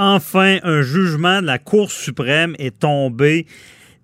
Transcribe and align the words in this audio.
Enfin, 0.00 0.58
un 0.62 0.80
jugement 0.80 1.40
de 1.40 1.46
la 1.46 1.58
Cour 1.58 1.90
suprême 1.90 2.54
est 2.60 2.78
tombé 2.78 3.46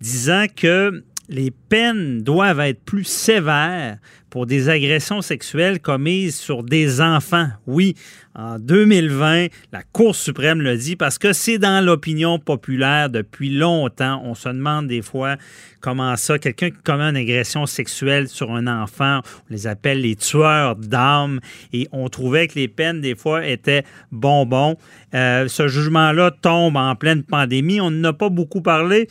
disant 0.00 0.46
que 0.54 1.04
les 1.28 1.50
peines 1.50 2.22
doivent 2.22 2.60
être 2.60 2.80
plus 2.84 3.04
sévères 3.04 3.98
pour 4.34 4.46
des 4.46 4.68
agressions 4.68 5.22
sexuelles 5.22 5.78
commises 5.78 6.34
sur 6.36 6.64
des 6.64 7.00
enfants. 7.00 7.46
Oui, 7.68 7.94
en 8.34 8.58
2020, 8.58 9.46
la 9.72 9.82
Cour 9.92 10.16
suprême 10.16 10.60
le 10.60 10.76
dit 10.76 10.96
parce 10.96 11.18
que 11.18 11.32
c'est 11.32 11.58
dans 11.58 11.84
l'opinion 11.84 12.40
populaire 12.40 13.10
depuis 13.10 13.48
longtemps. 13.48 14.20
On 14.24 14.34
se 14.34 14.48
demande 14.48 14.88
des 14.88 15.02
fois 15.02 15.36
comment 15.80 16.16
ça, 16.16 16.40
quelqu'un 16.40 16.70
qui 16.70 16.82
commet 16.82 17.04
une 17.04 17.16
agression 17.16 17.64
sexuelle 17.66 18.28
sur 18.28 18.50
un 18.50 18.66
enfant, 18.66 19.20
on 19.48 19.52
les 19.52 19.68
appelle 19.68 20.00
les 20.00 20.16
tueurs 20.16 20.74
d'âmes 20.74 21.38
et 21.72 21.86
on 21.92 22.08
trouvait 22.08 22.48
que 22.48 22.56
les 22.56 22.66
peines 22.66 23.00
des 23.00 23.14
fois 23.14 23.46
étaient 23.46 23.84
bonbons. 24.10 24.76
Euh, 25.14 25.46
ce 25.46 25.68
jugement-là 25.68 26.32
tombe 26.32 26.76
en 26.76 26.96
pleine 26.96 27.22
pandémie. 27.22 27.80
On 27.80 27.92
n'a 27.92 28.12
pas 28.12 28.30
beaucoup 28.30 28.62
parlé. 28.62 29.06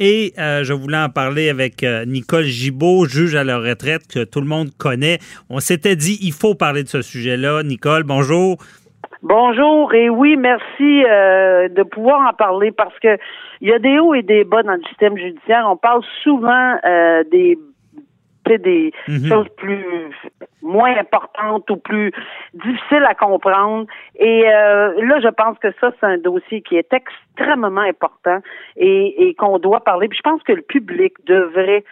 Et 0.00 0.32
euh, 0.38 0.62
je 0.62 0.72
voulais 0.72 0.98
en 0.98 1.08
parler 1.08 1.50
avec 1.50 1.82
euh, 1.82 2.04
Nicole 2.04 2.44
Gibault, 2.44 3.06
juge 3.06 3.34
à 3.34 3.42
la 3.42 3.58
retraite, 3.58 4.06
que 4.12 4.24
tout 4.24 4.40
le 4.40 4.46
monde 4.46 4.68
connaît. 4.78 5.18
On 5.50 5.58
s'était 5.58 5.96
dit, 5.96 6.18
il 6.22 6.32
faut 6.32 6.54
parler 6.54 6.84
de 6.84 6.88
ce 6.88 7.02
sujet-là. 7.02 7.62
Nicole, 7.64 8.04
bonjour. 8.04 8.58
Bonjour 9.22 9.92
et 9.94 10.08
oui, 10.08 10.36
merci 10.36 11.04
euh, 11.04 11.68
de 11.68 11.82
pouvoir 11.82 12.30
en 12.30 12.32
parler 12.32 12.70
parce 12.70 12.96
que 13.00 13.18
il 13.60 13.68
y 13.68 13.72
a 13.72 13.80
des 13.80 13.98
hauts 13.98 14.14
et 14.14 14.22
des 14.22 14.44
bas 14.44 14.62
dans 14.62 14.74
le 14.74 14.82
système 14.88 15.16
judiciaire. 15.16 15.66
On 15.68 15.76
parle 15.76 16.02
souvent 16.22 16.76
des 17.32 17.58
des 18.56 18.92
mhm. 19.08 19.26
choses 19.26 19.48
plus 19.58 20.10
moins 20.62 20.96
importantes 20.96 21.68
ou 21.70 21.76
plus 21.76 22.12
difficiles 22.54 23.04
à 23.06 23.14
comprendre. 23.14 23.86
Et 24.18 24.44
euh, 24.46 24.94
là, 25.04 25.20
je 25.20 25.28
pense 25.28 25.58
que 25.58 25.68
ça, 25.80 25.92
c'est 26.00 26.06
un 26.06 26.16
dossier 26.16 26.62
qui 26.62 26.76
est 26.76 26.90
extrêmement 26.92 27.82
important 27.82 28.38
et, 28.76 29.28
et 29.28 29.34
qu'on 29.34 29.58
doit 29.58 29.80
parler. 29.80 30.08
Puis 30.08 30.18
je 30.18 30.30
pense 30.30 30.42
que 30.42 30.52
le 30.52 30.62
public 30.62 31.14
devrait 31.26 31.84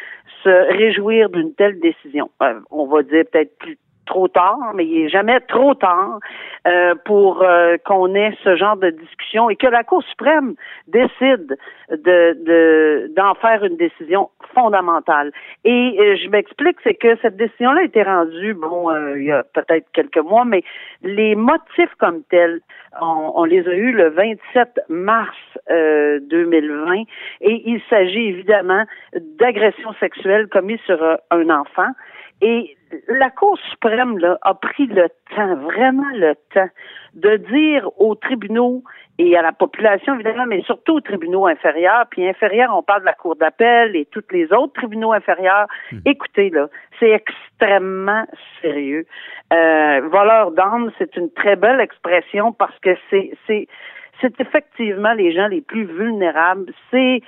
se 0.43 0.77
réjouir 0.79 1.29
d'une 1.29 1.53
telle 1.55 1.79
décision. 1.81 2.31
Euh, 2.43 2.61
on 2.71 2.87
va 2.87 3.03
dire 3.03 3.25
peut-être 3.31 3.59
plus 3.59 3.79
trop 4.07 4.29
tard, 4.29 4.73
mais 4.75 4.87
il 4.87 5.03
n'est 5.03 5.09
jamais 5.09 5.41
trop 5.41 5.75
tard 5.75 6.21
euh, 6.67 6.95
pour 7.05 7.43
euh, 7.43 7.77
qu'on 7.85 8.15
ait 8.15 8.33
ce 8.43 8.57
genre 8.57 8.77
de 8.77 8.91
discussion 8.91 9.51
et 9.51 9.57
que 9.57 9.67
la 9.67 9.85
Cour 9.85 10.03
suprême 10.05 10.55
décide 10.89 11.59
de 11.91 13.13
d'en 13.15 13.35
faire 13.35 13.65
une 13.65 13.77
décision 13.77 14.31
fondamentale. 14.55 15.33
Et 15.65 15.97
euh, 15.99 16.17
je 16.17 16.29
m'explique, 16.31 16.79
c'est 16.83 16.95
que 16.95 17.17
cette 17.21 17.37
décision-là 17.37 17.83
a 17.83 17.85
été 17.85 18.03
rendue, 18.03 18.55
bon, 18.55 18.91
il 19.17 19.25
y 19.25 19.33
a 19.33 19.43
peut-être 19.43 19.87
quelques 19.93 20.19
mois, 20.19 20.45
mais 20.45 20.63
les 21.03 21.35
motifs 21.35 21.95
comme 21.99 22.23
tels, 22.31 22.61
on, 23.01 23.33
on 23.35 23.45
les 23.45 23.67
a 23.69 23.75
eus 23.75 23.93
le 23.93 24.09
27 24.11 24.81
mars 24.89 25.37
2020 25.69 27.03
et 27.43 27.63
il 27.67 27.81
s'agit 27.91 28.29
évidemment 28.29 28.85
d'agressions 29.39 29.93
sexuelles 30.01 30.49
commises 30.49 30.81
sur 30.87 31.03
un 31.31 31.51
enfant. 31.51 31.91
Et 32.43 32.77
la 33.09 33.31
Cour 33.31 33.59
suprême 33.71 34.19
là, 34.19 34.39
a 34.43 34.55
pris 34.55 34.87
le 34.87 35.09
temps, 35.35 35.57
vraiment 35.57 36.11
le 36.15 36.35
temps, 36.55 36.69
de 37.15 37.37
dire 37.37 37.89
aux 37.99 38.15
tribunaux 38.15 38.83
et 39.19 39.37
à 39.37 39.43
la 39.43 39.53
population, 39.53 40.15
évidemment, 40.15 40.45
mais 40.47 40.63
surtout 40.63 40.97
aux 40.97 41.01
tribunaux 41.01 41.47
inférieurs, 41.47 42.05
puis 42.11 42.29
inférieurs, 42.29 42.77
on 42.77 42.83
parle 42.83 43.01
de 43.01 43.07
la 43.07 43.15
Cour 43.15 43.37
d'appel 43.37 43.97
et 43.97 44.05
tous 44.07 44.25
les 44.31 44.53
autres 44.53 44.75
tribunaux 44.75 45.13
inférieurs. 45.13 45.67
Hmm. 45.91 45.99
Écoutez, 46.05 46.51
là, 46.51 46.69
c'est 47.01 47.11
extrêmement 47.11 48.27
sérieux. 48.61 49.07
Euh, 49.53 50.01
voleur 50.11 50.51
d'âme, 50.51 50.93
c'est 50.99 51.17
une 51.17 51.31
très 51.33 51.57
belle 51.57 51.81
expression 51.81 52.53
parce 52.53 52.79
que 52.81 52.91
c'est, 53.09 53.33
c'est, 53.47 53.69
c'est 54.21 54.39
effectivement 54.41 55.15
les 55.15 55.33
gens 55.33 55.49
les 55.49 55.63
plus 55.63 55.85
vulnérables. 55.85 56.73
C'est, 56.91 57.23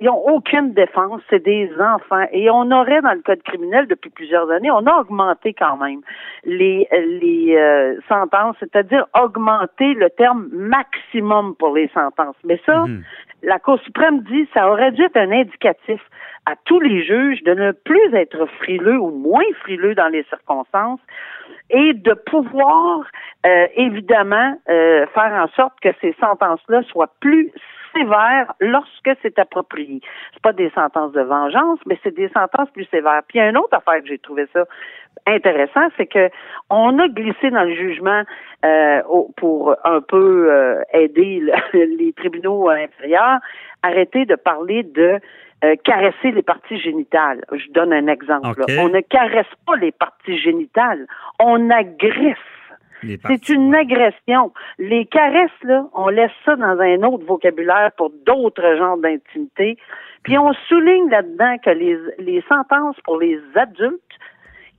ils 0.00 0.06
n'ont 0.06 0.22
aucune 0.28 0.74
défense, 0.74 1.22
c'est 1.30 1.42
des 1.42 1.70
enfants. 1.80 2.26
Et 2.32 2.50
on 2.50 2.70
aurait, 2.70 3.00
dans 3.00 3.12
le 3.12 3.22
code 3.22 3.42
criminel, 3.42 3.86
depuis 3.86 4.10
plusieurs 4.10 4.50
années, 4.50 4.70
on 4.70 4.86
a 4.86 5.00
augmenté 5.00 5.54
quand 5.54 5.76
même 5.78 6.00
les, 6.44 6.86
les 6.92 7.56
euh, 7.56 7.98
sentences, 8.08 8.56
c'est-à-dire 8.60 9.06
augmenter 9.18 9.94
le 9.94 10.10
terme 10.10 10.48
maximum 10.52 11.54
pour 11.56 11.74
les 11.74 11.88
sentences. 11.88 12.36
Mais 12.44 12.60
ça, 12.66 12.80
mhm. 12.80 13.02
la 13.42 13.58
Cour 13.58 13.78
suprême 13.80 14.20
dit 14.20 14.46
ça 14.52 14.70
aurait 14.70 14.92
dû 14.92 15.02
être 15.02 15.16
un 15.16 15.32
indicatif 15.32 16.00
à 16.44 16.54
tous 16.64 16.80
les 16.80 17.02
juges 17.02 17.42
de 17.42 17.54
ne 17.54 17.72
plus 17.72 18.14
être 18.14 18.46
frileux 18.60 18.98
ou 18.98 19.10
moins 19.10 19.44
frileux 19.62 19.94
dans 19.94 20.08
les 20.08 20.24
circonstances 20.24 21.00
et 21.70 21.94
de 21.94 22.12
pouvoir 22.12 23.00
euh, 23.44 23.66
évidemment 23.74 24.56
euh, 24.68 25.06
faire 25.14 25.32
en 25.32 25.48
sorte 25.54 25.78
que 25.80 25.88
ces 26.00 26.14
sentences-là 26.20 26.82
soient 26.84 27.10
plus 27.20 27.52
sévères 27.94 28.52
lorsque 28.60 29.10
c'est 29.22 29.38
approprié. 29.38 30.00
C'est 30.34 30.42
pas 30.42 30.52
des 30.52 30.70
sentences 30.70 31.12
de 31.12 31.22
vengeance, 31.22 31.78
mais 31.86 31.98
c'est 32.02 32.14
des 32.14 32.28
sentences 32.28 32.70
plus 32.70 32.86
sévères. 32.86 33.22
Puis 33.28 33.38
il 33.38 33.42
y 33.42 33.44
a 33.44 33.48
une 33.48 33.56
autre 33.56 33.76
affaire 33.76 34.00
que 34.02 34.08
j'ai 34.08 34.18
trouvé 34.18 34.46
ça 34.52 34.64
intéressant, 35.26 35.88
c'est 35.96 36.06
que 36.06 36.30
on 36.70 36.98
a 36.98 37.08
glissé 37.08 37.50
dans 37.50 37.64
le 37.64 37.74
jugement 37.74 38.22
euh, 38.64 39.02
pour 39.36 39.74
un 39.84 40.00
peu 40.00 40.52
euh, 40.52 40.82
aider 40.92 41.42
les 41.72 42.12
tribunaux 42.12 42.68
inférieurs, 42.68 43.38
arrêter 43.82 44.24
de 44.24 44.34
parler 44.34 44.82
de 44.82 45.18
euh, 45.66 45.74
caresser 45.84 46.30
les 46.30 46.42
parties 46.42 46.78
génitales. 46.78 47.44
Je 47.52 47.70
donne 47.72 47.92
un 47.92 48.06
exemple. 48.06 48.64
On 48.78 48.88
ne 48.88 49.00
caresse 49.00 49.46
pas 49.66 49.76
les 49.76 49.92
parties 49.92 50.38
génitales, 50.38 51.06
on 51.40 51.70
agresse 51.70 52.36
c'est 53.26 53.48
une 53.48 53.74
agression. 53.74 54.52
Les 54.78 55.06
caresses, 55.06 55.50
là, 55.62 55.86
on 55.94 56.08
laisse 56.08 56.32
ça 56.44 56.56
dans 56.56 56.78
un 56.80 57.02
autre 57.02 57.24
vocabulaire 57.24 57.90
pour 57.96 58.10
d'autres 58.24 58.76
genres 58.76 58.96
d'intimité. 58.96 59.76
Puis 60.22 60.38
on 60.38 60.52
souligne 60.68 61.08
là-dedans 61.10 61.56
que 61.62 61.70
les, 61.70 61.98
les 62.18 62.42
sentences 62.48 62.96
pour 63.04 63.18
les 63.18 63.38
adultes 63.54 64.00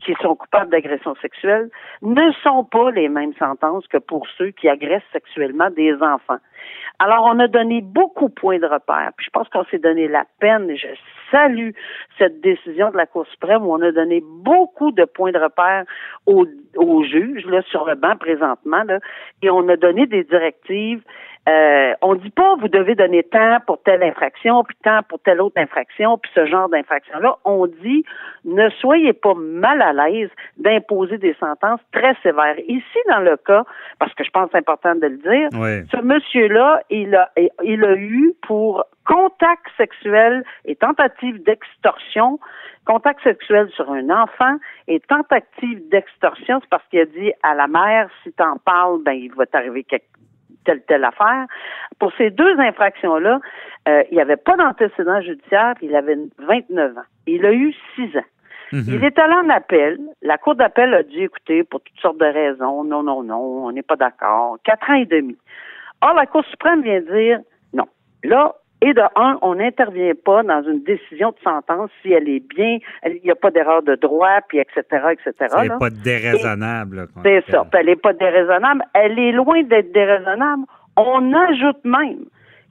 qui 0.04 0.14
sont 0.22 0.36
coupables 0.36 0.72
d'agression 0.72 1.16
sexuelle 1.22 1.70
ne 2.02 2.32
sont 2.44 2.64
pas 2.64 2.92
les 2.92 3.10
mêmes 3.10 3.34
sentences 3.40 3.88
que 3.88 3.98
pour 3.98 4.28
ceux 4.38 4.52
qui 4.52 4.70
agressent 4.70 5.04
sexuellement 5.12 5.70
des 5.70 5.94
enfants. 6.02 6.40
Alors, 7.00 7.26
on 7.26 7.40
a 7.40 7.48
donné 7.48 7.82
beaucoup 7.82 8.30
de 8.30 8.34
points 8.34 8.60
de 8.60 8.66
repère. 8.66 9.12
Puis 9.18 9.26
je 9.26 9.30
pense 9.32 9.48
qu'on 9.50 9.66
s'est 9.66 9.78
donné 9.78 10.08
la 10.08 10.26
peine, 10.40 10.70
et 10.70 10.78
je 10.78 10.88
salue 11.32 11.72
cette 12.18 12.42
décision 12.42 12.90
de 12.90 12.98
la 12.98 13.06
Cour 13.06 13.28
suprême 13.28 13.66
où 13.66 13.74
on 13.74 13.82
a 13.82 13.92
donné 13.92 14.24
beaucoup 14.24 14.92
de 14.92 15.06
points 15.06 15.32
de 15.32 15.40
repère 15.40 15.84
aux, 16.26 16.46
aux 16.76 17.04
juges, 17.04 17.46
là, 17.46 17.62
sur 17.64 17.86
le 17.86 17.96
banc 17.96 18.16
présentement, 18.18 18.84
et 19.42 19.50
on 19.50 19.68
a 19.70 19.76
donné 19.76 20.08
des 20.08 20.24
directives 20.24 21.04
euh, 21.48 21.94
on 22.02 22.16
dit 22.16 22.30
pas 22.30 22.56
vous 22.56 22.68
devez 22.68 22.96
donner 22.96 23.24
temps 23.24 23.58
pour 23.66 23.82
telle 23.84 24.04
infraction, 24.04 24.64
puis 24.64 24.76
temps 24.84 25.00
pour 25.08 25.20
telle 25.20 25.40
autre 25.40 25.58
infraction, 25.58 26.18
puis 26.18 26.30
ce 26.36 26.46
genre 26.46 26.68
d'infraction-là. 26.70 27.38
On 27.46 27.68
dit 27.68 28.04
ne 28.44 28.70
soyez 28.82 29.14
pas 29.14 29.34
mal 29.34 29.82
à 29.82 29.94
l'aise 29.94 30.30
d'imposer 30.58 31.18
des 31.18 31.36
sentences 31.40 31.80
très 31.94 32.16
sévères. 32.24 32.60
Ici, 32.68 32.98
dans 33.10 33.20
le 33.20 33.38
cas, 33.38 33.64
parce 34.00 34.14
que 34.14 34.24
je 34.24 34.30
pense 34.32 34.50
c'est 34.52 34.58
important 34.58 34.96
de 34.96 35.08
le 35.08 35.18
dire, 35.18 35.50
ce 35.92 36.02
monsieur-là, 36.02 36.82
il 36.90 37.16
a, 37.16 37.32
il 37.64 37.84
a 37.84 37.96
eu 37.96 38.34
pour 38.42 38.86
contact 39.06 39.66
sexuel 39.78 40.44
et 40.66 40.76
tentative 40.76 41.42
d'extorsion, 41.44 42.40
contact 42.86 43.22
sexuel 43.24 43.70
sur 43.70 43.90
un 43.90 44.10
enfant 44.10 44.58
et 44.88 45.00
tentative 45.00 45.88
d'extorsion, 45.90 46.60
c'est 46.62 46.70
parce 46.70 46.86
qu'il 46.90 47.00
a 47.00 47.06
dit 47.06 47.32
à 47.44 47.56
la 47.56 47.68
mère, 47.68 48.10
si 48.24 48.34
t'en 48.34 48.58
parles, 48.58 49.02
ben 49.04 49.14
il 49.14 49.34
va 49.34 49.46
t'arriver 49.46 49.84
quelque 49.84 50.08
telle, 50.68 50.82
telle 50.82 51.06
affaire. 51.06 51.48
Pour 51.98 52.12
ces 52.18 52.30
deux 52.30 52.60
infractions-là, 52.60 53.40
euh, 53.88 54.04
il 54.12 54.16
n'y 54.16 54.22
avait 54.22 54.38
pas 54.38 54.58
d'antécédent 54.58 55.22
judiciaire, 55.22 55.74
il 55.82 55.96
avait 55.96 56.18
29 56.40 56.98
ans. 56.98 57.02
Il 57.26 57.46
a 57.46 57.54
eu 57.54 57.74
6 57.96 58.18
ans. 58.18 58.30
Mhm. 58.74 58.84
Il 58.88 59.04
est 59.06 59.18
allé 59.18 59.34
en 59.34 59.50
appel. 59.50 59.98
La 60.22 60.38
Cour 60.38 60.56
d'appel 60.56 60.94
a 60.94 61.04
dit, 61.04 61.24
écoutez, 61.24 61.64
pour 61.64 61.82
toutes 61.82 62.00
sortes 62.00 62.18
de 62.18 62.26
raisons, 62.26 62.84
non, 62.84 63.02
non, 63.02 63.24
non, 63.24 63.40
on 63.66 63.72
n'est 63.72 63.82
pas 63.82 63.96
d'accord. 63.96 64.58
Quatre 64.66 64.90
ans 64.90 64.96
et 64.96 65.06
demi. 65.06 65.38
Or, 66.02 66.14
la 66.14 66.26
Cour 66.26 66.44
suprême 66.46 66.84
vient 66.84 67.00
dire, 67.00 67.40
non. 67.74 67.86
Là, 68.24 68.56
et 68.82 68.94
de 68.94 69.02
un, 69.16 69.40
on 69.42 69.56
n'intervient 69.56 70.14
pas 70.24 70.44
dans 70.44 70.64
une 70.64 70.84
décision 70.84 71.32
de 71.32 71.38
sentence 71.44 71.90
si 72.02 72.12
elle 72.12 72.30
est 72.30 72.44
bien, 72.48 72.78
il 73.06 73.22
n'y 73.24 73.32
a 73.32 73.36
pas 73.36 73.50
d'erreur 73.50 73.82
de 73.82 73.96
droit, 73.96 74.40
puis 74.48 74.60
etc., 74.60 74.84
etc. 75.12 75.56
Elle 75.58 75.70
n'est 75.70 75.78
pas 75.80 75.90
déraisonnable. 75.90 77.08
C'est 77.24 77.44
ça. 77.50 77.66
Elle 77.74 77.88
n'est 77.88 77.96
pas 77.96 78.14
déraisonnable. 78.14 78.84
Elle 78.94 79.18
est 79.18 79.32
loin 79.32 79.64
d'être 79.64 79.92
déraisonnable. 79.92 80.64
On 80.96 81.34
ajoute 81.34 81.84
même 81.84 82.26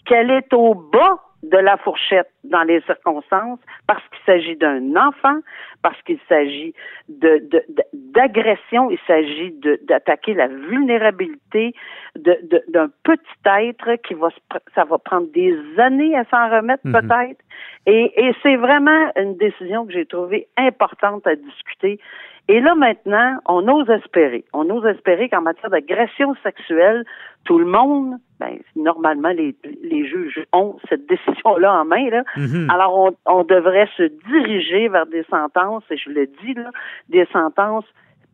qu'elle 0.05 0.31
est 0.31 0.53
au 0.53 0.75
bas 0.75 1.19
de 1.43 1.59
la 1.59 1.77
fourchette 1.77 2.31
dans 2.45 2.63
les 2.63 2.81
circonstances 2.83 3.61
parce 3.87 4.03
qu'il 4.09 4.25
s'agit 4.25 4.57
d'un 4.57 4.97
enfant, 4.97 5.39
parce 5.83 6.01
qu'il 6.03 6.19
s'agit 6.29 6.75
de, 7.09 7.47
d'agression, 7.93 8.91
il 8.91 8.99
s'agit 9.07 9.55
d'attaquer 9.83 10.35
la 10.35 10.49
vulnérabilité 10.49 11.75
d'un 12.17 12.89
petit 13.05 13.21
être 13.45 13.97
qui 14.03 14.15
va 14.15 14.29
ça 14.75 14.85
va 14.85 14.99
prendre 14.99 15.29
des 15.33 15.57
années 15.79 16.17
à 16.17 16.25
s'en 16.25 16.51
remettre 16.51 16.87
mhm. 16.87 16.93
peut-être. 16.93 17.41
Et, 17.87 18.13
et 18.17 18.35
c'est 18.43 18.57
vraiment 18.57 19.13
une 19.17 19.37
décision 19.37 19.87
que 19.87 19.93
j'ai 19.93 20.07
trouvée 20.07 20.49
importante 20.57 21.27
à 21.27 21.37
discuter. 21.37 22.01
Et 22.49 22.61
là 22.61 22.75
maintenant, 22.75 23.39
on 23.47 23.67
ose 23.69 23.91
espérer, 23.91 24.45
on 24.53 24.69
ose 24.71 24.87
espérer 24.87 25.29
qu'en 25.29 25.43
matière 25.43 25.71
d'agression 25.71 26.35
sexuelle, 26.43 27.05
tout 27.45 27.59
le 27.59 27.65
monde, 27.65 28.17
ben, 28.39 28.59
normalement, 28.75 29.31
les, 29.31 29.57
les 29.83 30.07
juges 30.07 30.45
ont 30.53 30.77
cette 30.89 31.07
décision-là 31.07 31.81
en 31.81 31.85
main. 31.85 32.11
Là. 32.11 32.23
Mhm. 32.37 32.69
Alors, 32.71 32.99
on, 32.99 33.17
on 33.27 33.45
devrait 33.45 33.89
se 33.97 34.03
diriger 34.29 34.89
vers 34.89 35.07
des 35.07 35.25
sentences, 35.25 35.85
et 35.91 35.97
je 35.97 36.11
le 36.11 36.27
dis, 36.27 36.55
là, 36.55 36.71
des 37.09 37.27
sentences 37.33 37.87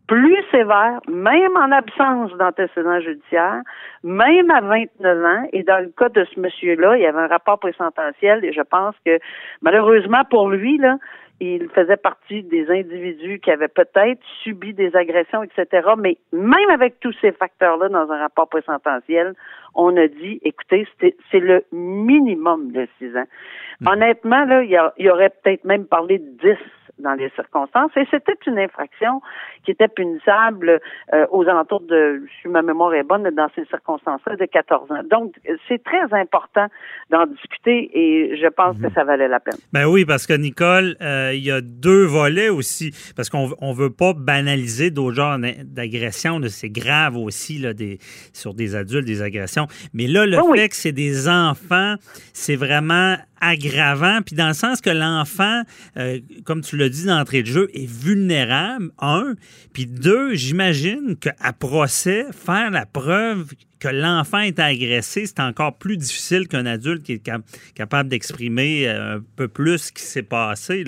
plus 0.08 0.36
sévères, 0.50 1.00
même 1.08 1.56
en 1.56 1.70
absence 1.70 2.32
d'antécédents 2.36 3.00
judiciaires, 3.00 3.62
même 4.02 4.50
à 4.50 4.60
29 4.60 5.24
ans. 5.24 5.48
Et 5.52 5.62
dans 5.62 5.78
le 5.78 5.92
cas 5.96 6.08
de 6.08 6.26
ce 6.34 6.40
monsieur-là, 6.40 6.96
il 6.96 7.02
y 7.02 7.06
avait 7.06 7.20
un 7.20 7.28
rapport 7.28 7.58
présententiel 7.58 8.44
et 8.44 8.52
je 8.52 8.60
pense 8.62 8.94
que 9.06 9.18
malheureusement 9.62 10.22
pour 10.28 10.50
lui, 10.50 10.76
là, 10.78 10.96
il 11.44 11.68
faisait 11.70 11.96
partie 11.96 12.44
des 12.44 12.70
individus 12.70 13.40
qui 13.40 13.50
avaient 13.50 13.66
peut-être 13.66 14.20
subi 14.44 14.74
des 14.74 14.94
agressions, 14.94 15.42
etc. 15.42 15.88
Mais 15.98 16.16
même 16.32 16.70
avec 16.70 17.00
tous 17.00 17.14
ces 17.20 17.32
facteurs-là 17.32 17.88
dans 17.88 18.08
un 18.12 18.18
rapport 18.18 18.48
présententiel, 18.48 19.34
on 19.74 19.96
a 19.96 20.06
dit, 20.06 20.38
écoutez, 20.44 20.86
c'est 21.00 21.40
le 21.40 21.64
minimum 21.72 22.70
de 22.70 22.86
six 22.98 23.16
ans. 23.16 23.26
Hmm. 23.80 23.88
Honnêtement, 23.88 24.44
là, 24.44 24.62
il 24.62 24.70
y, 24.70 25.02
y 25.02 25.10
aurait 25.10 25.32
peut-être 25.42 25.64
même 25.64 25.86
parlé 25.86 26.18
de 26.18 26.30
10 26.42 26.56
dans 26.98 27.14
les 27.14 27.30
circonstances. 27.30 27.90
Et 27.96 28.06
c'était 28.10 28.36
une 28.46 28.58
infraction 28.58 29.20
qui 29.64 29.70
était 29.70 29.88
punissable 29.88 30.80
euh, 31.12 31.26
aux 31.30 31.46
alentours 31.48 31.80
de, 31.80 32.22
si 32.40 32.48
ma 32.48 32.62
mémoire 32.62 32.94
est 32.94 33.02
bonne, 33.02 33.28
dans 33.30 33.48
ces 33.54 33.64
circonstances-là, 33.66 34.36
de 34.36 34.44
14 34.44 34.90
ans. 34.90 35.02
Donc, 35.10 35.34
c'est 35.68 35.82
très 35.82 36.12
important 36.12 36.66
d'en 37.10 37.26
discuter 37.26 37.90
et 37.92 38.36
je 38.36 38.46
pense 38.48 38.76
que 38.76 38.86
mhm. 38.86 38.92
ça 38.94 39.04
valait 39.04 39.28
la 39.28 39.40
peine. 39.40 39.58
Ben 39.72 39.86
oui, 39.86 40.04
parce 40.04 40.26
que 40.26 40.34
Nicole, 40.34 40.96
euh, 41.00 41.32
il 41.34 41.44
y 41.44 41.50
a 41.50 41.60
deux 41.60 42.04
volets 42.04 42.48
aussi, 42.48 42.92
parce 43.16 43.28
qu'on 43.28 43.50
on 43.60 43.72
veut 43.72 43.92
pas 43.92 44.12
banaliser 44.14 44.90
d'autres 44.90 45.16
genres 45.16 45.38
d'agressions. 45.38 46.40
C'est 46.48 46.70
grave 46.70 47.16
aussi 47.16 47.58
là, 47.58 47.72
des, 47.72 47.98
sur 48.32 48.54
des 48.54 48.76
adultes, 48.76 49.06
des 49.06 49.22
agressions. 49.22 49.66
Mais 49.94 50.06
là, 50.06 50.26
le 50.26 50.38
fait 50.54 50.68
que 50.68 50.76
c'est 50.76 50.92
des 50.92 51.28
enfants, 51.28 51.94
c'est 52.32 52.56
vraiment 52.56 53.16
aggravant, 53.42 54.22
puis 54.22 54.34
dans 54.34 54.48
le 54.48 54.54
sens 54.54 54.80
que 54.80 54.88
l'enfant, 54.88 55.62
euh, 55.98 56.20
comme 56.44 56.62
tu 56.62 56.76
l'as 56.78 56.88
dit 56.88 57.04
d'entrée 57.04 57.42
de 57.42 57.48
jeu, 57.48 57.68
est 57.74 57.86
vulnérable, 57.86 58.90
un, 59.00 59.34
puis 59.74 59.84
deux, 59.86 60.34
j'imagine 60.34 61.16
qu'à 61.16 61.52
procès, 61.52 62.26
faire 62.32 62.70
la 62.70 62.86
preuve 62.86 63.52
que 63.80 63.88
l'enfant 63.88 64.38
est 64.38 64.60
agressé, 64.60 65.26
c'est 65.26 65.40
encore 65.40 65.76
plus 65.76 65.96
difficile 65.96 66.46
qu'un 66.46 66.66
adulte 66.66 67.02
qui 67.02 67.14
est 67.14 67.30
capable 67.74 68.08
d'exprimer 68.08 68.88
euh, 68.88 69.16
un 69.16 69.24
peu 69.36 69.48
plus 69.48 69.78
ce 69.78 69.92
qui 69.92 70.04
s'est 70.04 70.22
passé. 70.22 70.84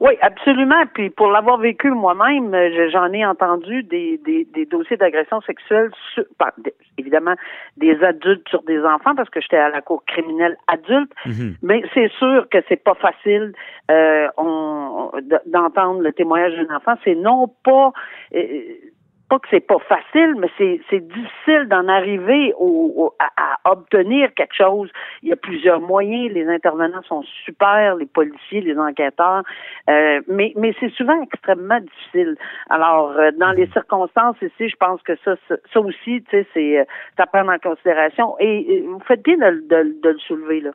Oui, 0.00 0.12
absolument. 0.22 0.82
Puis 0.94 1.10
pour 1.10 1.30
l'avoir 1.30 1.58
vécu 1.58 1.90
moi-même, 1.90 2.54
euh, 2.54 2.88
j'en 2.90 3.12
ai 3.12 3.24
entendu 3.24 3.82
des, 3.82 4.18
des, 4.24 4.46
des 4.46 4.64
dossiers 4.64 4.96
d'agression 4.96 5.42
sexuelle, 5.42 5.90
sur, 6.14 6.24
évidemment 6.96 7.34
des 7.76 8.02
adultes 8.02 8.48
sur 8.48 8.62
des 8.62 8.82
enfants 8.82 9.14
parce 9.14 9.28
que 9.28 9.42
j'étais 9.42 9.58
à 9.58 9.68
la 9.68 9.82
cour 9.82 10.02
criminelle 10.06 10.56
adulte. 10.68 11.12
Mhm. 11.26 11.56
Mais 11.62 11.82
c'est 11.92 12.10
sûr 12.12 12.48
que 12.50 12.58
c'est 12.68 12.82
pas 12.82 12.94
facile 12.94 13.52
euh, 13.90 14.28
d'entendre 15.46 16.00
le 16.00 16.12
témoignage 16.12 16.54
d'un 16.54 16.74
enfant. 16.74 16.94
C'est 17.04 17.14
non 17.14 17.48
pas 17.62 17.92
euh, 18.34 18.38
pas 19.30 19.38
que 19.38 19.46
c'est 19.48 19.66
pas 19.66 19.78
facile, 19.78 20.34
mais 20.38 20.50
c'est 20.58 21.00
difficile 21.00 21.68
d'en 21.68 21.86
arriver 21.86 22.52
au, 22.58 23.14
à, 23.20 23.70
obtenir 23.70 24.34
quelque 24.34 24.56
chose. 24.56 24.90
Il 25.22 25.28
y 25.28 25.32
a 25.32 25.36
plusieurs 25.36 25.80
moyens. 25.80 26.32
Les 26.32 26.48
intervenants 26.48 27.02
sont 27.04 27.22
super, 27.44 27.94
les 27.94 28.06
policiers, 28.06 28.60
les 28.60 28.76
enquêteurs, 28.76 29.44
euh, 29.88 30.20
mais 30.26 30.52
mais 30.56 30.74
c'est 30.80 30.90
souvent 30.90 31.22
extrêmement 31.22 31.78
difficile. 31.78 32.36
Alors 32.70 33.12
euh, 33.12 33.30
dans 33.38 33.52
les 33.52 33.68
circonstances 33.68 34.36
ici, 34.42 34.68
je 34.68 34.76
pense 34.76 35.00
que 35.02 35.14
ça 35.24 35.36
ça, 35.48 35.80
aussi, 35.80 36.22
tu 36.22 36.30
sais, 36.30 36.46
c'est 36.52 36.80
euh, 36.80 36.84
à 37.18 37.26
prendre 37.26 37.52
en 37.52 37.58
considération. 37.58 38.34
Et, 38.40 38.82
vous 38.84 39.00
faites 39.06 39.22
bien 39.22 39.36
de, 39.36 39.62
de, 39.68 40.00
de 40.02 40.08
le 40.08 40.18
soulever 40.18 40.60
là. 40.60 40.70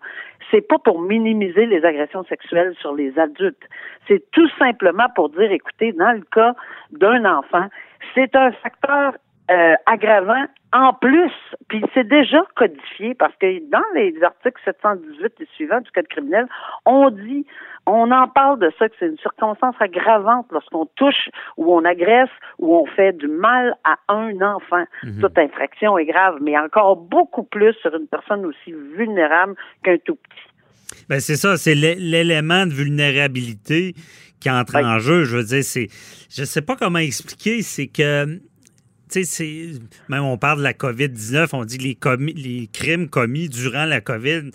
C'est 0.51 0.65
pas 0.65 0.77
pour 0.77 1.01
minimiser 1.01 1.65
les 1.65 1.83
agressions 1.83 2.23
sexuelles 2.25 2.75
sur 2.79 2.93
les 2.93 3.17
adultes. 3.19 3.67
C'est 4.07 4.23
tout 4.31 4.47
simplement 4.59 5.07
pour 5.15 5.29
dire, 5.29 5.51
écoutez, 5.51 5.91
dans 5.91 6.11
le 6.11 6.23
cas 6.31 6.53
d'un 6.91 7.25
enfant 7.25 7.67
c'est 8.13 8.35
un 8.35 8.51
facteur 8.51 9.13
euh, 9.51 9.75
aggravant 9.85 10.45
en 10.73 10.93
plus, 10.93 11.31
puis 11.69 11.83
c'est 11.93 12.07
déjà 12.07 12.43
codifié 12.55 13.13
parce 13.13 13.33
que 13.39 13.59
dans 13.69 13.85
les 13.93 14.13
articles 14.23 14.59
718 14.65 15.33
et 15.39 15.47
suivants 15.55 15.79
du 15.79 15.91
Code 15.91 16.07
criminel, 16.07 16.47
on 16.85 17.09
dit, 17.11 17.45
on 17.85 18.11
en 18.11 18.27
parle 18.27 18.59
de 18.59 18.71
ça, 18.77 18.89
que 18.89 18.95
c'est 18.99 19.05
une 19.05 19.17
circonstance 19.19 19.75
aggravante 19.79 20.47
lorsqu'on 20.51 20.87
touche 20.97 21.29
ou 21.57 21.73
on 21.73 21.85
agresse 21.85 22.29
ou 22.57 22.75
on 22.75 22.85
fait 22.87 23.13
du 23.13 23.27
mal 23.27 23.75
à 23.83 23.97
un 24.09 24.41
enfant. 24.41 24.83
Mhm. 25.03 25.21
Toute 25.21 25.37
infraction 25.37 25.97
est 25.97 26.05
grave, 26.05 26.39
mais 26.41 26.57
encore 26.57 26.97
beaucoup 26.97 27.43
plus 27.43 27.73
sur 27.75 27.95
une 27.95 28.07
personne 28.07 28.45
aussi 28.45 28.73
vulnérable 28.97 29.55
qu'un 29.83 29.97
tout 29.97 30.15
petit. 30.15 30.55
Ben 31.07 31.19
c'est 31.19 31.35
ça, 31.35 31.57
c'est 31.57 31.75
l'élément 31.75 32.65
de 32.65 32.73
vulnérabilité 32.73 33.93
qui 34.39 34.49
entre 34.49 34.75
en 34.77 34.99
jeu. 34.99 35.25
Je 35.25 35.37
veux 35.37 35.43
dire, 35.43 35.63
c'est. 35.63 35.89
Je 36.29 36.43
sais 36.43 36.61
pas 36.61 36.75
comment 36.75 36.99
expliquer, 36.99 37.61
c'est 37.61 37.87
que. 37.87 38.39
Tu 39.09 39.23
sais, 39.23 39.71
même 40.09 40.23
on 40.23 40.37
parle 40.37 40.57
de 40.59 40.63
la 40.63 40.73
COVID-19, 40.73 41.49
on 41.53 41.63
dit 41.63 41.77
les, 41.77 41.97
les 42.33 42.67
crimes 42.73 43.07
commis 43.07 43.49
durant 43.49 43.85
la 43.85 44.01
COVID 44.01 44.49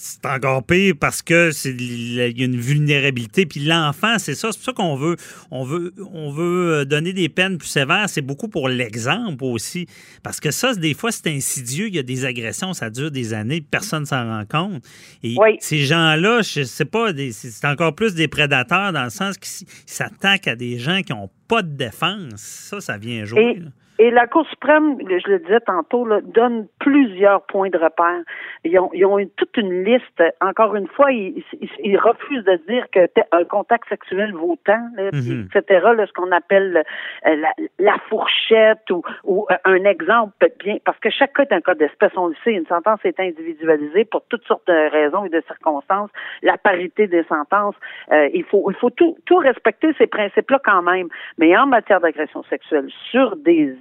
c'est 0.00 0.24
encore 0.26 0.64
pire 0.64 0.94
parce 0.98 1.22
que 1.22 1.50
c'est 1.50 1.70
il 1.70 2.14
y 2.14 2.20
a 2.20 2.44
une 2.44 2.58
vulnérabilité. 2.58 3.46
Puis 3.46 3.60
l'enfant, 3.60 4.18
c'est 4.18 4.34
ça. 4.34 4.52
C'est 4.52 4.58
pour 4.58 4.64
ça 4.64 4.72
qu'on 4.72 4.96
veut, 4.96 5.16
on 5.50 5.64
veut, 5.64 5.92
on 6.12 6.30
veut 6.30 6.72
euh, 6.72 6.84
donner 6.84 7.12
des 7.12 7.28
peines 7.28 7.58
plus 7.58 7.68
sévères. 7.68 8.08
C'est 8.08 8.22
beaucoup 8.22 8.48
pour 8.48 8.68
l'exemple 8.68 9.44
aussi. 9.44 9.86
Parce 10.22 10.38
que 10.38 10.50
ça, 10.50 10.74
des 10.74 10.94
fois, 10.94 11.10
c'est 11.10 11.28
insidieux. 11.28 11.88
Il 11.88 11.96
y 11.96 11.98
a 11.98 12.04
des 12.04 12.24
agressions, 12.24 12.72
ça 12.74 12.90
dure 12.90 13.10
des 13.10 13.34
années, 13.34 13.60
personne 13.60 14.02
ne 14.02 14.06
s'en 14.06 14.24
rend 14.24 14.44
compte. 14.46 14.84
Et 15.22 15.34
ces 15.60 15.80
gens-là, 15.80 16.42
je 16.42 16.62
sais 16.62 16.84
pas, 16.84 17.10
c'est 17.32 17.66
encore 17.66 17.94
plus 17.94 18.14
des 18.14 18.28
prédateurs 18.28 18.92
dans 18.92 19.04
le 19.04 19.10
sens 19.10 19.36
qu'ils 19.36 19.66
s'attaquent 19.86 20.48
à 20.48 20.56
des 20.56 20.78
gens 20.78 21.02
qui 21.02 21.12
n'ont 21.12 21.30
pas 21.48 21.62
de 21.62 21.76
défense. 21.76 22.36
Ça, 22.36 22.80
ça 22.80 22.98
vient 22.98 23.24
jouer. 23.24 23.56
Et 23.56 23.62
la 23.98 24.26
Cour 24.28 24.46
suprême, 24.48 24.96
je 25.00 25.28
le 25.28 25.38
disais 25.40 25.60
tantôt, 25.60 26.06
là, 26.06 26.20
donne 26.22 26.68
plusieurs 26.78 27.42
points 27.42 27.68
de 27.68 27.78
repère. 27.78 28.22
Ils 28.64 28.78
ont, 28.78 28.90
ils 28.92 29.04
ont 29.04 29.18
toute 29.36 29.56
une 29.56 29.84
liste. 29.84 30.22
Encore 30.40 30.76
une 30.76 30.86
fois, 30.86 31.10
ils, 31.10 31.42
ils, 31.80 31.98
refusent 31.98 32.44
de 32.44 32.60
dire 32.68 32.86
que 32.92 33.00
un 33.32 33.44
contact 33.44 33.88
sexuel 33.88 34.32
vaut 34.34 34.56
tant, 34.64 34.88
mhm. 35.12 35.48
etc. 35.52 35.86
Là, 35.96 36.06
ce 36.06 36.12
qu'on 36.12 36.30
appelle 36.30 36.84
euh, 37.26 37.36
la, 37.36 37.52
la, 37.78 37.98
fourchette 38.08 38.88
ou, 38.90 39.02
ou 39.24 39.46
euh, 39.50 39.56
un 39.64 39.84
exemple 39.84 40.48
bien, 40.60 40.76
parce 40.84 40.98
que 41.00 41.10
chaque 41.10 41.34
cas 41.34 41.42
est 41.42 41.52
un 41.52 41.60
cas 41.60 41.74
d'espèce. 41.74 42.12
On 42.16 42.28
le 42.28 42.36
sait, 42.44 42.52
une 42.52 42.66
sentence 42.66 43.00
est 43.04 43.18
individualisée 43.18 44.04
pour 44.04 44.22
toutes 44.28 44.44
sortes 44.44 44.66
de 44.68 44.90
raisons 44.90 45.24
et 45.24 45.28
de 45.28 45.42
circonstances. 45.46 46.10
La 46.42 46.56
parité 46.56 47.08
des 47.08 47.24
sentences, 47.24 47.74
euh, 48.12 48.28
il 48.32 48.44
faut, 48.44 48.70
il 48.70 48.76
faut 48.76 48.90
tout, 48.90 49.16
tout 49.26 49.38
respecter 49.38 49.92
ces 49.98 50.06
principes-là 50.06 50.60
quand 50.64 50.82
même. 50.82 51.08
Mais 51.38 51.56
en 51.56 51.66
matière 51.66 52.00
d'agression 52.00 52.44
sexuelle 52.44 52.88
sur 53.10 53.34
des 53.36 53.74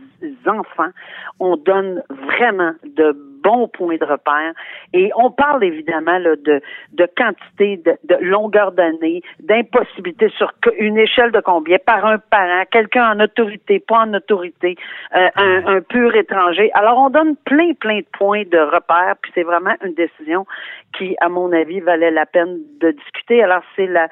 enfants, 0.45 0.91
on 1.39 1.57
donne 1.57 2.03
vraiment 2.09 2.73
de 2.83 3.15
bons 3.43 3.67
points 3.67 3.97
de 3.97 4.05
repère. 4.05 4.53
Et 4.93 5.11
on 5.15 5.31
parle 5.31 5.63
évidemment 5.63 6.19
de, 6.19 6.61
quantité, 7.15 7.77
de, 7.77 7.97
de 8.03 8.15
longueur 8.21 8.71
d'année, 8.71 9.21
d'impossibilité 9.39 10.29
sur 10.37 10.53
une 10.77 10.97
échelle 10.97 11.31
de 11.31 11.39
combien 11.39 11.77
par 11.85 12.05
un 12.05 12.17
parent, 12.17 12.63
quelqu'un 12.71 13.11
en 13.11 13.19
autorité, 13.19 13.79
pas 13.79 13.99
en 13.99 14.13
autorité, 14.13 14.75
euh, 15.15 15.29
un, 15.35 15.77
un, 15.77 15.81
pur 15.81 16.15
étranger. 16.15 16.71
Alors 16.73 16.97
on 16.97 17.09
donne 17.09 17.35
plein, 17.45 17.73
plein 17.73 17.99
de 17.99 18.07
points 18.17 18.43
de 18.43 18.57
repère, 18.57 19.15
puis 19.21 19.31
c'est 19.33 19.43
vraiment 19.43 19.75
une 19.83 19.93
décision 19.93 20.45
qui, 20.97 21.15
à 21.21 21.29
mon 21.29 21.51
avis, 21.51 21.79
valait 21.79 22.11
la 22.11 22.25
peine 22.25 22.57
de 22.81 22.91
discuter. 22.91 23.43
Alors 23.43 23.61
c'est 23.75 23.87
la 23.87 24.07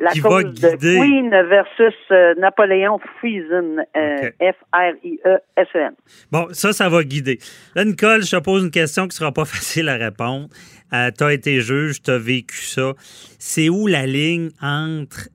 la 0.00 0.12
cause 0.12 0.54
de 0.54 0.76
Queen 0.78 1.30
versus 1.30 1.94
euh, 2.10 2.34
Napoléon 2.38 2.98
Friesen, 3.18 3.84
euh, 3.96 4.30
F-R-I-E-S-E-N. 4.40 5.92
Bon, 6.32 6.48
ça, 6.52 6.72
ça 6.72 6.88
va 6.88 7.04
guider. 7.04 7.38
Là, 7.74 7.84
Nicole, 7.84 8.22
je 8.22 8.30
te 8.30 8.42
pose 8.42 8.64
une 8.64 8.70
question 8.70 9.02
qui 9.02 9.08
ne 9.08 9.12
sera 9.12 9.32
pas 9.32 9.44
facile 9.44 9.88
à 9.90 9.96
répondre. 9.96 10.48
Euh, 10.94 11.10
tu 11.16 11.22
as 11.22 11.32
été 11.34 11.60
juge, 11.60 12.02
tu 12.02 12.10
as 12.10 12.18
vécu 12.18 12.56
ça. 12.56 12.94
C'est 13.38 13.68
où 13.68 13.86
la 13.86 14.06
ligne 14.06 14.48
entre 14.62 15.28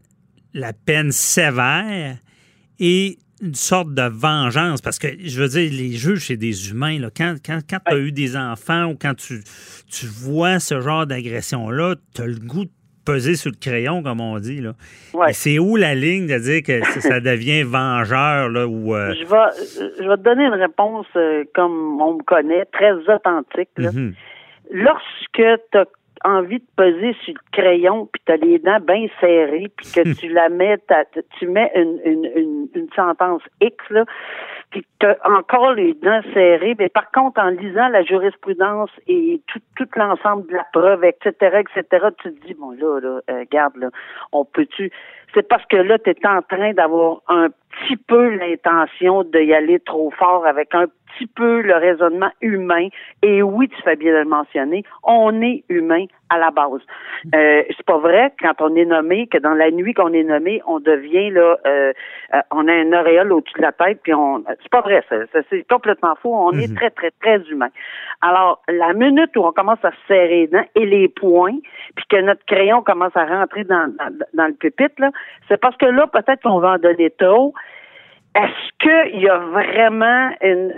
la 0.53 0.73
peine 0.73 1.11
sévère 1.11 2.15
et 2.79 3.19
une 3.41 3.53
sorte 3.53 3.93
de 3.93 4.09
vengeance, 4.09 4.81
parce 4.81 4.97
que 4.97 5.07
je 5.23 5.41
veux 5.41 5.49
dire, 5.49 5.69
les 5.71 5.91
juges, 5.91 6.27
c'est 6.27 6.37
des 6.37 6.71
humains. 6.71 6.99
Là. 6.99 7.09
Quand, 7.15 7.35
quand, 7.45 7.59
quand 7.69 7.79
tu 7.85 7.93
as 7.93 7.97
eu 7.99 8.11
des 8.11 8.35
enfants 8.35 8.85
ou 8.85 8.95
quand 8.99 9.13
tu, 9.13 9.43
tu 9.91 10.07
vois 10.07 10.59
ce 10.59 10.81
genre 10.81 11.05
d'agression-là, 11.05 11.95
tu 12.15 12.21
as 12.21 12.27
le 12.27 12.39
goût 12.39 12.65
de 12.65 12.71
peser 13.05 13.35
sur 13.35 13.51
le 13.51 13.57
crayon, 13.59 14.03
comme 14.03 14.21
on 14.21 14.37
dit. 14.39 14.61
Là. 14.61 14.73
C'est 15.31 15.59
où 15.59 15.75
la 15.75 15.95
ligne 15.95 16.27
de 16.27 16.37
dire 16.37 16.63
que 16.63 16.83
ça 17.01 17.19
devient 17.21 17.63
vengeur? 17.63 18.49
Là, 18.49 18.67
ou, 18.67 18.95
euh? 18.95 19.13
je, 19.13 19.25
vais, 19.25 20.01
je 20.03 20.07
vais 20.07 20.17
te 20.17 20.21
donner 20.21 20.45
une 20.45 20.53
réponse 20.53 21.07
euh, 21.15 21.43
comme 21.53 22.01
on 22.01 22.15
me 22.15 22.23
connaît, 22.23 22.65
très 22.65 22.93
authentique. 22.93 23.69
Mm-hmm. 23.77 24.13
Lorsque 24.71 25.61
tu 25.71 25.77
as 25.77 25.85
envie 26.25 26.57
de 26.57 26.65
peser 26.75 27.15
sur 27.23 27.33
le 27.33 27.61
crayon, 27.61 28.09
puis 28.11 28.21
tu 28.25 28.31
as 28.31 28.37
les 28.37 28.59
dents 28.59 28.79
bien 28.79 29.05
serrées, 29.19 29.71
puis 29.77 29.91
que 29.91 30.13
tu 30.19 30.29
la 30.29 30.49
mets, 30.49 30.77
tu 31.39 31.47
mets 31.47 31.71
une, 31.75 31.99
une, 32.03 32.67
une, 32.73 32.87
sentence 32.95 33.41
X, 33.61 33.77
là, 33.89 34.05
puis 34.75 34.85
tu 34.99 35.05
as 35.05 35.17
encore 35.23 35.71
les 35.71 35.93
dents 35.93 36.21
serrées. 36.33 36.75
Mais 36.77 36.89
par 36.89 37.09
contre, 37.11 37.39
en 37.39 37.47
lisant 37.47 37.87
la 37.87 38.03
jurisprudence 38.03 38.89
et 39.07 39.41
tout, 39.47 39.87
l'ensemble 39.95 40.47
de 40.47 40.53
la 40.53 40.65
preuve, 40.73 41.05
etc., 41.05 41.61
etc., 41.61 42.07
tu 42.21 42.33
te 42.33 42.45
dis, 42.45 42.55
bon, 42.55 42.71
là, 42.71 42.99
là, 42.99 43.21
euh, 43.29 43.45
garde, 43.49 43.77
là, 43.77 43.89
on 44.33 44.43
peut-tu... 44.43 44.91
C'est 45.35 45.47
parce 45.47 45.65
que 45.65 45.75
là, 45.75 45.99
tu 45.99 46.09
es 46.09 46.27
en 46.27 46.41
train 46.41 46.73
d'avoir 46.73 47.21
un 47.27 47.49
petit 47.49 47.97
peu 47.97 48.29
l'intention 48.29 49.23
d'y 49.23 49.53
aller 49.53 49.79
trop 49.81 50.09
fort 50.11 50.45
avec 50.47 50.73
un 50.73 50.85
petit 51.17 51.27
peu 51.27 51.61
le 51.61 51.75
raisonnement 51.75 52.31
humain. 52.41 52.87
Et 53.21 53.41
oui, 53.41 53.67
tu 53.69 53.81
fais 53.83 53.95
bien 53.95 54.13
de 54.13 54.19
le 54.19 54.25
mentionner, 54.25 54.83
on 55.03 55.41
est 55.41 55.63
humain 55.69 56.05
à 56.29 56.39
la 56.39 56.51
base. 56.51 56.81
Euh, 57.33 57.63
c'est 57.69 57.85
pas 57.85 57.97
vrai 57.97 58.33
quand 58.39 58.53
on 58.59 58.75
est 58.75 58.85
nommé 58.85 59.27
que 59.27 59.37
dans 59.37 59.53
la 59.53 59.69
nuit 59.71 59.93
qu'on 59.93 60.11
est 60.13 60.23
nommé, 60.23 60.61
on 60.65 60.79
devient 60.79 61.29
là, 61.29 61.57
euh, 61.65 61.93
euh, 62.33 62.39
on 62.51 62.67
a 62.67 62.73
un 62.73 62.93
auréole 62.93 63.31
au-dessus 63.31 63.57
de 63.57 63.61
la 63.61 63.71
tête, 63.71 63.99
puis 64.03 64.13
on, 64.13 64.43
c'est 64.47 64.71
pas 64.71 64.81
vrai, 64.81 65.03
ça, 65.09 65.15
c'est 65.49 65.67
complètement 65.69 66.15
faux. 66.21 66.33
On 66.35 66.53
est 66.53 66.67
mhm. 66.67 66.75
très 66.75 66.89
très 66.89 67.11
très 67.21 67.39
humain. 67.49 67.69
Alors 68.21 68.61
la 68.67 68.93
minute 68.93 69.35
où 69.37 69.45
on 69.45 69.51
commence 69.51 69.83
à 69.83 69.91
se 69.91 69.97
serrer 70.07 70.27
les 70.27 70.47
dents 70.47 70.65
et 70.75 70.85
les 70.85 71.07
poings, 71.09 71.59
puis 71.95 72.05
que 72.09 72.21
notre 72.21 72.43
crayon 72.45 72.81
commence 72.81 73.15
à 73.15 73.25
rentrer 73.25 73.63
dans 73.63 73.93
dans, 74.33 74.47
le 74.47 74.53
pupitre 74.53 74.95
là, 74.99 75.11
c'est 75.47 75.59
parce 75.59 75.75
que 75.77 75.85
là 75.85 76.07
peut-être 76.07 76.41
qu'on 76.41 76.59
va 76.59 76.73
en 76.73 76.77
donner 76.77 77.09
est-ce 78.35 78.69
qu'il 78.79 79.21
y 79.21 79.29
a 79.29 79.37
vraiment 79.37 80.29
une 80.41 80.73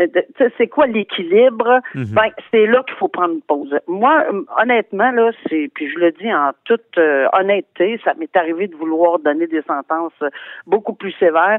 c'est 0.58 0.68
quoi 0.68 0.86
l'équilibre? 0.86 1.82
Mhm. 1.96 2.14
Ben, 2.14 2.30
c'est 2.52 2.68
là 2.68 2.84
qu'il 2.84 2.96
faut 2.98 3.08
prendre 3.08 3.34
une 3.34 3.42
pause. 3.42 3.76
Moi, 3.88 4.26
honnêtement, 4.62 5.10
là, 5.12 5.32
c'est 5.50 5.70
puis 5.74 5.90
je 5.90 5.98
le 5.98 6.12
dis 6.12 6.32
en 6.32 6.52
toute 6.66 6.98
euh, 7.00 7.28
honnêteté, 7.34 8.00
ça 8.04 8.14
m'est 8.14 8.36
arrivé 8.38 8.68
de 8.68 8.76
vouloir 8.76 9.18
donner 9.20 9.48
des 9.48 9.64
sentences 9.64 10.14
beaucoup 10.68 10.94
plus 10.94 11.12
sévères. 11.14 11.58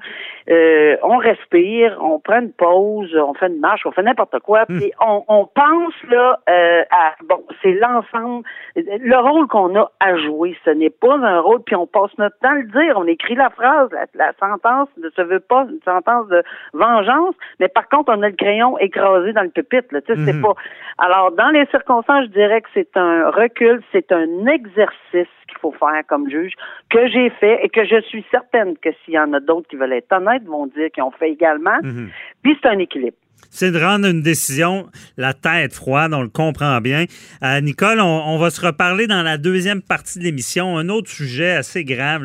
Euh, 0.49 0.97
on 1.03 1.17
respire, 1.17 1.99
on 2.01 2.21
prend 2.21 2.41
une 2.41 2.53
pause, 2.53 3.15
on 3.17 3.35
fait 3.35 3.49
une 3.49 3.61
marche, 3.61 3.85
on 3.85 3.91
fait 3.91 4.03
n'importe 4.03 4.39
quoi, 4.41 4.67
mhm. 4.69 4.79
puis 4.79 4.93
on, 5.05 5.25
on, 5.27 5.47
pense 5.47 5.95
là 6.09 6.39
euh, 6.49 6.83
à 6.91 7.15
bon, 7.29 7.43
c'est 7.61 7.73
l'ensemble, 7.73 8.45
le 8.77 9.17
rôle 9.17 9.49
qu'on 9.49 9.75
a 9.77 9.91
à 9.99 10.17
jouer. 10.17 10.57
Ce 10.65 10.71
n'est 10.71 10.91
pas 10.91 11.17
un 11.17 11.41
rôle, 11.41 11.63
puis 11.65 11.75
on 11.75 11.89
passe 11.89 12.17
notre 12.19 12.39
temps 12.39 12.51
à 12.51 12.55
le 12.55 12.69
dire. 12.69 12.95
On 12.97 13.07
écrit 13.07 13.35
la 13.35 13.51
phrase, 13.51 13.91
la, 13.91 14.07
la 14.15 14.33
sentence 14.39 14.89
ne 14.97 15.11
se 15.11 15.23
veut 15.23 15.41
pas 15.41 15.67
sentence 15.89 16.29
de 16.29 16.43
vengeance, 16.73 17.35
mais 17.61 17.69
par 17.69 17.89
contre, 17.89 18.13
on 18.15 18.23
a 18.23 18.29
le 18.29 18.37
crayon 18.37 18.79
écrasé 18.79 19.33
dans 19.33 19.43
le 19.43 19.51
pupitre. 19.51 19.89
Là, 19.93 20.01
mhm. 20.09 20.43
pas. 20.43 20.55
Alors, 20.99 21.33
dans 21.33 21.51
les 21.51 21.67
circonstances, 21.67 22.27
je 22.27 22.31
dirais 22.31 22.61
que 22.61 22.69
c'est 22.75 22.97
un 22.97 23.31
recul, 23.31 23.83
c'est 23.93 24.13
un 24.13 24.47
exercice 24.47 25.33
qu'il 25.49 25.59
faut 25.61 25.73
faire 25.73 26.03
comme 26.09 26.29
juge, 26.29 26.53
que 26.91 27.07
j'ai 27.09 27.31
fait 27.31 27.61
et 27.63 27.69
que 27.69 27.85
je 27.85 28.01
suis 28.03 28.25
certaine 28.31 28.77
que 28.79 28.91
s'il 29.05 29.15
y 29.15 29.19
en 29.19 29.33
a 29.33 29.41
d'autres 29.41 29.69
qui 29.69 29.77
veulent 29.77 29.93
être 29.93 30.13
honnêtes, 30.13 30.45
vont 30.45 30.67
dire 30.67 30.91
qu'ils 30.93 31.05
ont 31.05 31.11
fait 31.13 31.31
également. 31.31 31.79
Mhm. 31.83 32.11
Puis 32.43 32.59
c'est 32.61 32.69
un 32.69 32.79
équilibre 32.79 33.17
c'est 33.51 33.73
de 33.73 33.79
rendre 33.79 34.07
une 34.07 34.23
décision 34.23 34.89
la 35.17 35.35
tête 35.35 35.73
froide, 35.73 36.13
on 36.15 36.23
le 36.23 36.29
comprend 36.29 36.81
bien. 36.81 37.07
Euh, 37.43 37.61
Nicole, 37.61 38.01
on, 38.01 38.39
va 38.39 38.51
se 38.51 38.65
reparler 38.65 39.07
dans 39.07 39.23
la 39.23 39.39
deuxième 39.39 39.83
partie 39.83 40.19
de 40.19 40.25
l'émission. 40.25 40.79
Un 40.79 40.89
autre 40.89 41.11
sujet 41.11 41.53
assez 41.53 41.85
grave, 41.85 42.23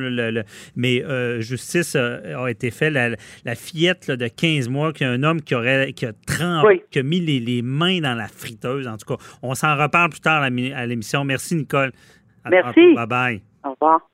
mais 0.75 1.03
euh, 1.03 1.41
justice 1.41 1.95
a, 1.95 2.49
été 2.49 2.71
fait. 2.71 2.89
La, 2.91 3.55
fillette 3.55 4.11
de 4.11 4.27
15 4.27 4.69
mois, 4.69 4.93
qui 4.93 5.03
a 5.03 5.09
un 5.09 5.23
homme 5.23 5.41
qui 5.41 5.55
aurait 5.55 5.93
qui 5.93 6.05
a, 6.05 6.11
qui 6.91 6.99
a 6.99 7.03
mis 7.03 7.19
les, 7.19 7.61
mains 7.61 7.99
dans 7.99 8.15
la 8.15 8.27
friteuse. 8.27 8.87
En 8.87 8.97
tout 8.97 9.15
cas, 9.15 9.23
on 9.41 9.55
s'en 9.55 9.75
reparle 9.77 10.09
plus 10.09 10.21
tard 10.21 10.43
à 10.43 10.49
l'émission. 10.49 11.23
Merci, 11.23 11.55
Nicole. 11.55 11.91
Merci. 12.49 12.93
Bye 12.95 13.07
bye. 13.07 13.41
Au 13.63 13.71
revoir. 13.71 14.09